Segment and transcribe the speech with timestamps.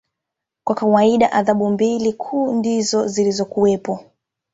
[0.63, 4.03] Kwa kawaida adhabu mbili kuu ndizo zilikuwepo